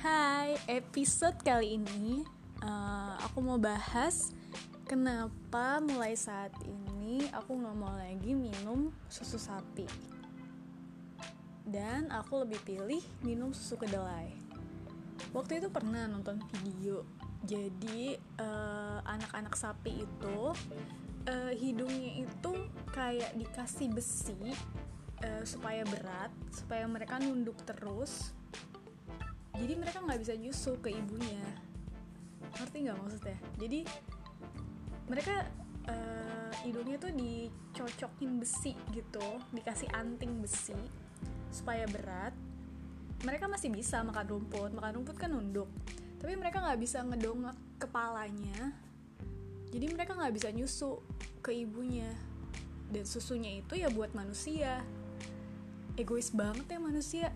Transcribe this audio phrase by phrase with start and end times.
[0.00, 2.24] Hai, episode kali ini
[2.64, 4.32] uh, aku mau bahas
[4.88, 9.84] kenapa mulai saat ini aku nggak mau lagi minum susu sapi.
[11.68, 14.32] Dan aku lebih pilih minum susu kedelai.
[15.36, 17.04] Waktu itu pernah nonton video,
[17.44, 20.38] jadi uh, anak-anak sapi itu
[21.28, 22.52] uh, hidungnya itu
[22.96, 24.48] kayak dikasih besi
[25.28, 28.32] uh, supaya berat, supaya mereka nunduk terus
[29.58, 31.42] jadi mereka nggak bisa nyusu ke ibunya.
[32.54, 33.38] Ngerti nggak maksudnya?
[33.58, 33.80] Jadi
[35.10, 35.34] mereka
[35.90, 40.78] uh, hidungnya tuh dicocokin besi gitu dikasih anting besi
[41.50, 42.34] supaya berat.
[43.26, 45.68] Mereka masih bisa makan rumput makan rumput kan nunduk.
[46.20, 48.72] Tapi mereka nggak bisa ngedongak kepalanya.
[49.70, 51.02] Jadi mereka nggak bisa nyusu
[51.42, 52.10] ke ibunya.
[52.90, 54.82] Dan susunya itu ya buat manusia.
[55.98, 57.28] Egois banget ya manusia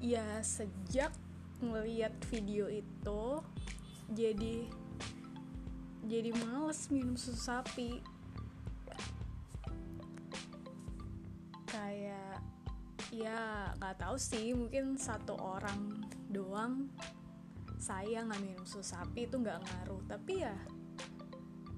[0.00, 1.12] ya sejak
[1.60, 3.22] ngeliat video itu
[4.08, 4.64] jadi
[6.08, 8.00] jadi males minum susu sapi.
[11.68, 12.40] Kayak
[13.12, 16.88] ya nggak tahu sih mungkin satu orang doang
[17.76, 20.02] saya nggak minum susu sapi itu nggak ngaruh.
[20.08, 20.56] Tapi ya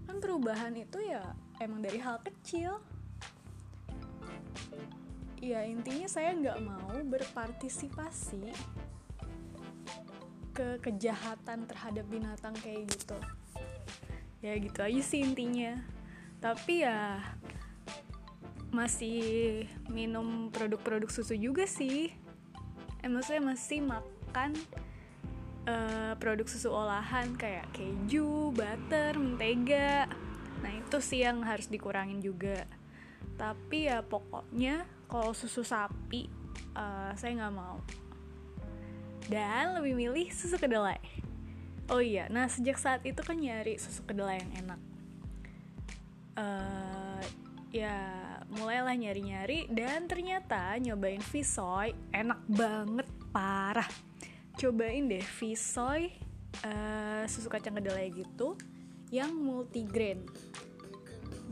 [0.06, 2.78] kan perubahan itu ya emang dari hal kecil
[5.42, 8.54] ya intinya saya nggak mau berpartisipasi
[10.54, 13.18] ke kejahatan terhadap binatang kayak gitu.
[14.38, 15.82] Ya gitu aja sih intinya.
[16.38, 17.18] Tapi ya
[18.70, 22.14] masih minum produk-produk susu juga sih.
[23.02, 24.54] Eh maksudnya masih makan
[25.66, 30.06] uh, produk susu olahan kayak keju, butter, mentega.
[30.62, 32.62] Nah itu sih yang harus dikurangin juga.
[33.34, 36.32] Tapi ya pokoknya kalau susu sapi
[36.72, 37.76] uh, saya nggak mau
[39.28, 40.96] dan lebih milih susu kedelai.
[41.92, 44.80] Oh iya, nah sejak saat itu kan nyari susu kedelai yang enak.
[46.32, 47.20] Uh,
[47.68, 47.96] ya
[48.56, 53.88] mulailah nyari-nyari dan ternyata nyobain Visoy enak banget parah.
[54.56, 56.08] Cobain deh Visoy
[56.64, 58.56] uh, susu kacang kedelai gitu
[59.12, 60.24] yang multigrain.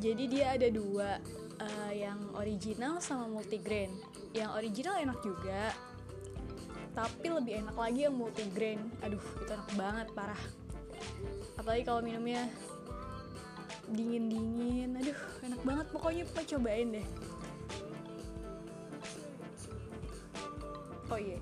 [0.01, 1.21] Jadi dia ada dua,
[1.61, 3.93] uh, yang original sama multigrain.
[4.33, 5.63] Yang original enak juga,
[6.97, 8.81] tapi lebih enak lagi yang multigrain.
[9.05, 10.43] Aduh itu enak banget parah.
[11.61, 12.49] Apalagi kalau minumnya
[13.91, 15.87] dingin dingin aduh enak banget.
[15.93, 17.07] Pokoknya pokoknya cobain deh.
[21.11, 21.39] Oh iya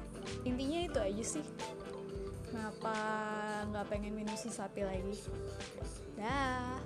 [0.48, 1.46] intinya itu aja sih.
[2.48, 2.96] Kenapa
[3.68, 5.20] nggak pengen minum susu sapi lagi?
[6.16, 6.80] Dah